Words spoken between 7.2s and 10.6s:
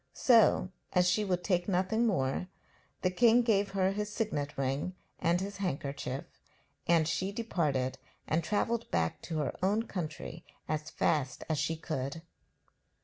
departed and travelled back to her own country